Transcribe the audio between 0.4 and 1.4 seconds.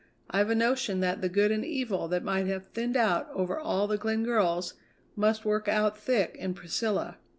a notion that the